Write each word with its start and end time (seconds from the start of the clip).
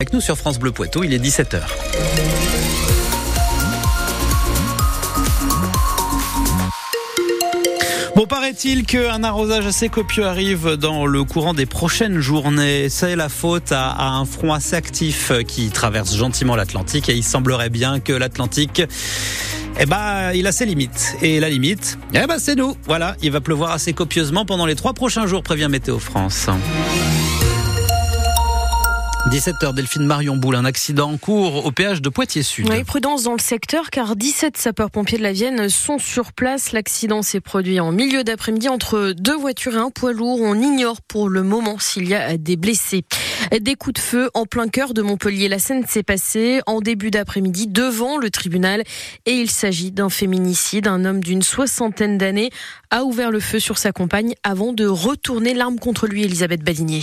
Avec 0.00 0.12
nous 0.12 0.20
sur 0.20 0.38
France 0.38 0.60
Bleu 0.60 0.70
Poitou, 0.70 1.02
il 1.02 1.12
est 1.12 1.18
17h. 1.18 1.60
Bon, 8.14 8.26
paraît-il 8.26 8.86
qu'un 8.86 9.24
arrosage 9.24 9.66
assez 9.66 9.88
copieux 9.88 10.24
arrive 10.24 10.76
dans 10.76 11.04
le 11.04 11.24
courant 11.24 11.52
des 11.52 11.66
prochaines 11.66 12.20
journées. 12.20 12.88
C'est 12.88 13.16
la 13.16 13.28
faute 13.28 13.72
à, 13.72 14.12
un 14.12 14.24
front 14.24 14.52
assez 14.52 14.76
actif 14.76 15.32
qui 15.48 15.70
traverse 15.70 16.14
gentiment 16.14 16.54
l'Atlantique 16.54 17.08
et 17.08 17.14
il 17.14 17.24
semblerait 17.24 17.68
bien 17.68 17.98
que 17.98 18.12
l'Atlantique, 18.12 18.82
eh 19.80 19.86
ben, 19.86 20.30
il 20.32 20.46
a 20.46 20.52
ses 20.52 20.66
limites. 20.66 21.16
Et 21.22 21.40
la 21.40 21.50
limite, 21.50 21.98
eh 22.14 22.24
ben, 22.28 22.38
c'est 22.38 22.54
nous. 22.54 22.76
Voilà, 22.84 23.16
il 23.20 23.32
va 23.32 23.40
pleuvoir 23.40 23.72
assez 23.72 23.94
copieusement 23.94 24.44
pendant 24.44 24.66
les 24.66 24.76
trois 24.76 24.92
prochains 24.92 25.26
jours, 25.26 25.42
prévient 25.42 25.66
Météo 25.68 25.98
France. 25.98 26.48
17h, 29.26 29.74
Delphine 29.74 30.06
Marion 30.06 30.36
Boule, 30.36 30.54
un 30.54 30.64
accident 30.64 31.10
en 31.10 31.18
cours 31.18 31.66
au 31.66 31.72
péage 31.72 32.00
de 32.00 32.08
Poitiers-Sud. 32.08 32.66
Oui, 32.70 32.82
prudence 32.84 33.24
dans 33.24 33.32
le 33.32 33.40
secteur 33.40 33.90
car 33.90 34.16
17 34.16 34.56
sapeurs-pompiers 34.56 35.18
de 35.18 35.22
la 35.22 35.32
Vienne 35.32 35.68
sont 35.68 35.98
sur 35.98 36.32
place. 36.32 36.72
L'accident 36.72 37.20
s'est 37.20 37.40
produit 37.40 37.78
en 37.80 37.92
milieu 37.92 38.24
d'après-midi 38.24 38.68
entre 38.68 39.12
deux 39.12 39.36
voitures 39.36 39.74
et 39.74 39.78
un 39.78 39.90
poids 39.90 40.12
lourd. 40.12 40.40
On 40.40 40.54
ignore 40.54 41.02
pour 41.02 41.28
le 41.28 41.42
moment 41.42 41.78
s'il 41.78 42.08
y 42.08 42.14
a 42.14 42.38
des 42.38 42.56
blessés. 42.56 43.04
Des 43.60 43.74
coups 43.74 43.94
de 43.94 43.98
feu 44.00 44.30
en 44.34 44.46
plein 44.46 44.68
cœur 44.68 44.94
de 44.94 45.02
Montpellier. 45.02 45.48
La 45.48 45.58
scène 45.58 45.84
s'est 45.86 46.04
passée 46.04 46.60
en 46.66 46.80
début 46.80 47.10
d'après-midi 47.10 47.66
devant 47.66 48.18
le 48.18 48.30
tribunal 48.30 48.82
et 49.26 49.32
il 49.32 49.50
s'agit 49.50 49.90
d'un 49.90 50.10
féminicide. 50.10 50.86
Un 50.86 51.04
homme 51.04 51.22
d'une 51.22 51.42
soixantaine 51.42 52.18
d'années 52.18 52.50
a 52.90 53.04
ouvert 53.04 53.30
le 53.30 53.40
feu 53.40 53.58
sur 53.58 53.78
sa 53.78 53.92
compagne 53.92 54.34
avant 54.42 54.72
de 54.72 54.86
retourner 54.86 55.54
l'arme 55.54 55.78
contre 55.78 56.06
lui, 56.06 56.22
Elisabeth 56.22 56.62
Badigné. 56.62 57.02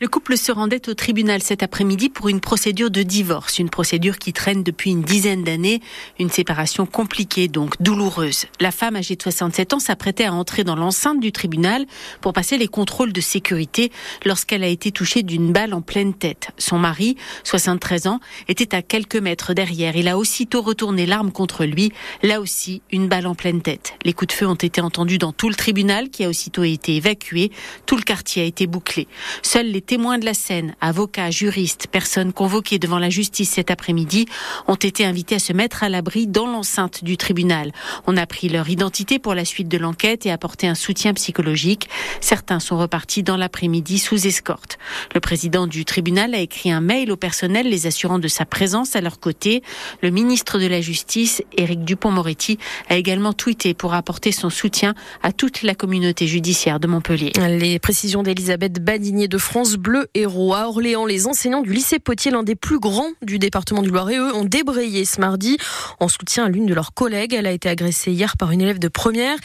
Le 0.00 0.08
couple 0.08 0.36
se 0.36 0.50
rendait 0.50 0.88
au 0.88 0.94
tribunal 0.94 1.40
cet 1.40 1.62
après-midi 1.62 2.08
pour 2.08 2.28
une 2.28 2.40
procédure 2.40 2.90
de 2.90 3.04
divorce, 3.04 3.60
une 3.60 3.70
procédure 3.70 4.18
qui 4.18 4.32
traîne 4.32 4.64
depuis 4.64 4.90
une 4.90 5.02
dizaine 5.02 5.44
d'années, 5.44 5.80
une 6.18 6.30
séparation 6.30 6.84
compliquée 6.84 7.46
donc 7.46 7.80
douloureuse. 7.80 8.46
La 8.58 8.72
femme 8.72 8.96
âgée 8.96 9.14
de 9.14 9.22
67 9.22 9.72
ans 9.72 9.78
s'apprêtait 9.78 10.24
à 10.24 10.34
entrer 10.34 10.64
dans 10.64 10.74
l'enceinte 10.74 11.20
du 11.20 11.30
tribunal 11.30 11.86
pour 12.20 12.32
passer 12.32 12.58
les 12.58 12.66
contrôles 12.66 13.12
de 13.12 13.20
sécurité 13.20 13.92
lorsqu'elle 14.24 14.64
a 14.64 14.66
été 14.66 14.90
touchée 14.90 15.22
d'une 15.22 15.52
balle 15.52 15.72
en 15.72 15.80
pleine 15.80 16.12
tête. 16.12 16.48
Son 16.58 16.80
mari, 16.80 17.16
73 17.44 18.08
ans, 18.08 18.18
était 18.48 18.74
à 18.74 18.82
quelques 18.82 19.14
mètres 19.14 19.54
derrière. 19.54 19.94
Il 19.94 20.08
a 20.08 20.18
aussitôt 20.18 20.62
retourné 20.62 21.06
l'arme 21.06 21.30
contre 21.30 21.64
lui, 21.66 21.92
là 22.24 22.40
aussi 22.40 22.82
une 22.90 23.06
balle 23.06 23.28
en 23.28 23.36
pleine 23.36 23.62
tête. 23.62 23.94
Les 24.04 24.12
coups 24.12 24.34
de 24.34 24.38
feu 24.40 24.48
ont 24.48 24.54
été 24.56 24.80
entendus 24.80 25.18
dans 25.18 25.32
tout 25.32 25.48
le 25.48 25.54
tribunal 25.54 26.10
qui 26.10 26.24
a 26.24 26.28
aussitôt 26.28 26.64
été 26.64 26.96
évacué. 26.96 27.52
Tout 27.86 27.96
le 27.96 28.02
quartier 28.02 28.42
a 28.42 28.46
été 28.46 28.66
bouclé. 28.66 29.06
Seuls 29.42 29.70
les 29.70 29.83
témoins 29.84 30.18
de 30.18 30.24
la 30.24 30.34
scène, 30.34 30.74
avocats, 30.80 31.30
juristes, 31.30 31.86
personnes 31.86 32.32
convoquées 32.32 32.78
devant 32.78 32.98
la 32.98 33.10
justice 33.10 33.50
cet 33.50 33.70
après-midi, 33.70 34.26
ont 34.66 34.74
été 34.74 35.04
invités 35.04 35.36
à 35.36 35.38
se 35.38 35.52
mettre 35.52 35.82
à 35.82 35.88
l'abri 35.88 36.26
dans 36.26 36.46
l'enceinte 36.46 37.04
du 37.04 37.16
tribunal. 37.16 37.72
On 38.06 38.16
a 38.16 38.26
pris 38.26 38.48
leur 38.48 38.68
identité 38.68 39.18
pour 39.18 39.34
la 39.34 39.44
suite 39.44 39.68
de 39.68 39.78
l'enquête 39.78 40.26
et 40.26 40.30
apporté 40.30 40.66
un 40.66 40.74
soutien 40.74 41.14
psychologique. 41.14 41.88
Certains 42.20 42.60
sont 42.60 42.78
repartis 42.78 43.22
dans 43.22 43.36
l'après-midi 43.36 43.98
sous 43.98 44.26
escorte. 44.26 44.78
Le 45.14 45.20
président 45.20 45.66
du 45.66 45.84
tribunal 45.84 46.34
a 46.34 46.38
écrit 46.38 46.72
un 46.72 46.80
mail 46.80 47.12
au 47.12 47.16
personnel 47.16 47.68
les 47.68 47.86
assurant 47.86 48.18
de 48.18 48.28
sa 48.28 48.46
présence 48.46 48.96
à 48.96 49.00
leur 49.00 49.20
côté. 49.20 49.62
Le 50.02 50.10
ministre 50.10 50.58
de 50.58 50.66
la 50.66 50.80
Justice, 50.80 51.42
Éric 51.56 51.84
Dupont-Moretti, 51.84 52.58
a 52.88 52.96
également 52.96 53.32
tweeté 53.32 53.74
pour 53.74 53.94
apporter 53.94 54.32
son 54.32 54.50
soutien 54.50 54.94
à 55.22 55.32
toute 55.32 55.62
la 55.62 55.74
communauté 55.74 56.26
judiciaire 56.26 56.80
de 56.80 56.86
Montpellier. 56.86 57.32
Les 57.36 57.78
précisions 57.78 58.22
d'Elisabeth 58.22 58.82
Badigné 58.82 59.28
de 59.28 59.38
France 59.38 59.73
Bleu 59.76 60.08
Héros. 60.14 60.54
À 60.54 60.68
Orléans, 60.68 61.06
les 61.06 61.26
enseignants 61.26 61.60
du 61.60 61.72
lycée 61.72 61.98
Potier, 61.98 62.30
l'un 62.30 62.42
des 62.42 62.54
plus 62.54 62.78
grands 62.78 63.10
du 63.22 63.38
département 63.38 63.82
du 63.82 63.90
Loiret, 63.90 64.16
eux, 64.16 64.34
ont 64.34 64.44
débrayé 64.44 65.04
ce 65.04 65.20
mardi 65.20 65.56
en 66.00 66.08
soutien 66.08 66.44
à 66.44 66.48
l'une 66.48 66.66
de 66.66 66.74
leurs 66.74 66.94
collègues. 66.94 67.34
Elle 67.34 67.46
a 67.46 67.50
été 67.50 67.68
agressée 67.68 68.12
hier 68.12 68.36
par 68.36 68.52
une 68.52 68.60
élève 68.60 68.78
de 68.78 68.88
première, 68.88 69.36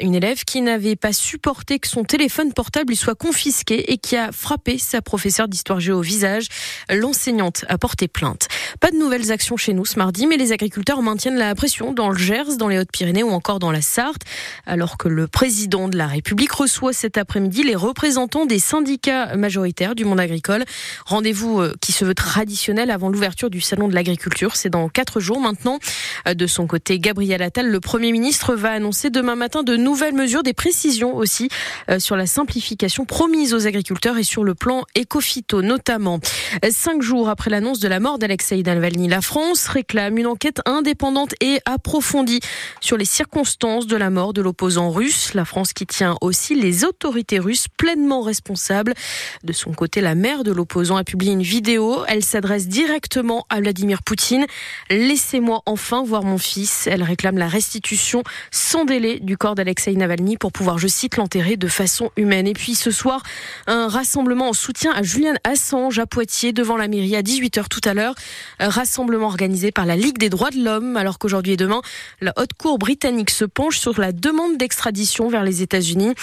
une 0.00 0.14
élève 0.14 0.44
qui 0.44 0.60
n'avait 0.60 0.96
pas 0.96 1.12
supporté 1.12 1.78
que 1.78 1.88
son 1.88 2.04
téléphone 2.04 2.52
portable 2.52 2.90
lui 2.90 2.96
soit 2.96 3.14
confisqué 3.14 3.92
et 3.92 3.98
qui 3.98 4.16
a 4.16 4.32
frappé 4.32 4.78
sa 4.78 5.02
professeure 5.02 5.48
d'histoire 5.48 5.80
géo 5.80 5.98
au 5.98 6.02
visage. 6.02 6.46
L'enseignante 6.88 7.64
a 7.68 7.76
porté 7.76 8.08
plainte. 8.08 8.48
Pas 8.80 8.90
de 8.90 8.96
nouvelles 8.96 9.32
actions 9.32 9.56
chez 9.56 9.72
nous 9.72 9.84
ce 9.84 9.98
mardi, 9.98 10.26
mais 10.26 10.36
les 10.36 10.52
agriculteurs 10.52 11.02
maintiennent 11.02 11.38
la 11.38 11.54
pression 11.54 11.92
dans 11.92 12.10
le 12.10 12.18
Gers, 12.18 12.56
dans 12.56 12.68
les 12.68 12.78
Hautes-Pyrénées 12.78 13.22
ou 13.22 13.30
encore 13.30 13.58
dans 13.58 13.72
la 13.72 13.82
Sarthe, 13.82 14.22
alors 14.66 14.98
que 14.98 15.08
le 15.08 15.26
président 15.26 15.88
de 15.88 15.96
la 15.96 16.06
République 16.06 16.52
reçoit 16.52 16.92
cet 16.92 17.18
après-midi 17.18 17.62
les 17.64 17.74
représentants 17.74 18.46
des 18.46 18.58
syndicats 18.58 19.36
majoritaires 19.36 19.73
du 19.74 20.04
monde 20.04 20.20
agricole. 20.20 20.64
Rendez-vous 21.04 21.60
euh, 21.60 21.74
qui 21.80 21.92
se 21.92 22.04
veut 22.04 22.14
traditionnel 22.14 22.90
avant 22.90 23.08
l'ouverture 23.08 23.50
du 23.50 23.60
salon 23.60 23.88
de 23.88 23.94
l'agriculture. 23.94 24.54
C'est 24.54 24.70
dans 24.70 24.88
quatre 24.88 25.18
jours 25.18 25.40
maintenant. 25.40 25.78
Euh, 26.28 26.34
de 26.34 26.46
son 26.46 26.66
côté, 26.66 27.00
Gabriel 27.00 27.42
Attal, 27.42 27.68
le 27.68 27.80
Premier 27.80 28.12
ministre, 28.12 28.54
va 28.54 28.70
annoncer 28.70 29.10
demain 29.10 29.34
matin 29.34 29.62
de 29.62 29.76
nouvelles 29.76 30.14
mesures, 30.14 30.44
des 30.44 30.52
précisions 30.52 31.16
aussi 31.16 31.48
euh, 31.90 31.98
sur 31.98 32.16
la 32.16 32.26
simplification 32.26 33.04
promise 33.04 33.52
aux 33.52 33.66
agriculteurs 33.66 34.16
et 34.16 34.22
sur 34.22 34.44
le 34.44 34.54
plan 34.54 34.84
éco-phyto 34.94 35.60
notamment. 35.62 36.20
Cinq 36.70 37.02
jours 37.02 37.28
après 37.28 37.50
l'annonce 37.50 37.80
de 37.80 37.88
la 37.88 37.98
mort 37.98 38.18
d'Alexei 38.18 38.62
Navalny, 38.62 39.08
la 39.08 39.20
France 39.20 39.66
réclame 39.66 40.18
une 40.18 40.26
enquête 40.26 40.60
indépendante 40.66 41.34
et 41.40 41.58
approfondie 41.66 42.40
sur 42.80 42.96
les 42.96 43.04
circonstances 43.04 43.86
de 43.86 43.96
la 43.96 44.10
mort 44.10 44.32
de 44.32 44.40
l'opposant 44.40 44.90
russe. 44.90 45.34
La 45.34 45.44
France 45.44 45.72
qui 45.72 45.86
tient 45.86 46.16
aussi 46.20 46.54
les 46.54 46.84
autorités 46.84 47.40
russes 47.40 47.66
pleinement 47.76 48.22
responsables. 48.22 48.94
De 49.42 49.52
son 49.52 49.63
côté, 49.72 50.00
la 50.00 50.14
mère 50.14 50.44
de 50.44 50.52
l'opposant 50.52 50.96
a 50.96 51.04
publié 51.04 51.32
une 51.32 51.42
vidéo. 51.42 52.04
Elle 52.06 52.22
s'adresse 52.24 52.68
directement 52.68 53.46
à 53.48 53.60
Vladimir 53.60 54.02
Poutine. 54.02 54.46
Laissez-moi 54.90 55.62
enfin 55.64 56.02
voir 56.02 56.22
mon 56.22 56.38
fils. 56.38 56.86
Elle 56.86 57.02
réclame 57.02 57.38
la 57.38 57.48
restitution 57.48 58.22
sans 58.50 58.84
délai 58.84 59.20
du 59.20 59.36
corps 59.36 59.54
d'Alexei 59.54 59.94
Navalny 59.94 60.36
pour 60.36 60.52
pouvoir, 60.52 60.78
je 60.78 60.86
cite, 60.86 61.16
l'enterrer 61.16 61.56
de 61.56 61.68
façon 61.68 62.10
humaine. 62.16 62.46
Et 62.46 62.52
puis 62.52 62.74
ce 62.74 62.90
soir, 62.90 63.22
un 63.66 63.88
rassemblement 63.88 64.50
en 64.50 64.52
soutien 64.52 64.92
à 64.92 65.02
Julian 65.02 65.34
Assange 65.44 65.98
à 65.98 66.06
Poitiers 66.06 66.52
devant 66.52 66.76
la 66.76 66.88
mairie 66.88 67.16
à 67.16 67.22
18h 67.22 67.68
tout 67.68 67.80
à 67.84 67.94
l'heure. 67.94 68.14
Rassemblement 68.60 69.26
organisé 69.26 69.72
par 69.72 69.86
la 69.86 69.96
Ligue 69.96 70.18
des 70.18 70.28
droits 70.28 70.50
de 70.50 70.62
l'homme 70.62 70.96
alors 70.96 71.18
qu'aujourd'hui 71.18 71.52
et 71.52 71.56
demain, 71.56 71.80
la 72.20 72.32
haute 72.36 72.52
cour 72.58 72.78
britannique 72.78 73.30
se 73.30 73.44
penche 73.44 73.78
sur 73.78 73.98
la 73.98 74.12
demande 74.12 74.58
d'extradition 74.58 75.28
vers 75.28 75.44
les 75.44 75.62
États-Unis. 75.62 76.14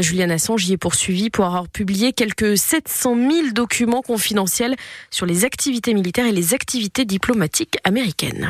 Julian 0.00 0.30
Assange 0.30 0.66
y 0.68 0.72
est 0.72 0.78
poursuivi 0.78 1.30
pour 1.30 1.44
avoir 1.44 1.68
publié 1.68 2.12
quelques 2.12 2.56
700 2.88 3.16
000 3.16 3.30
documents 3.52 4.02
confidentiels 4.02 4.74
sur 5.10 5.26
les 5.26 5.44
activités 5.44 5.94
militaires 5.94 6.26
et 6.26 6.32
les 6.32 6.54
activités 6.54 7.04
diplomatiques 7.04 7.76
américaines. 7.84 8.48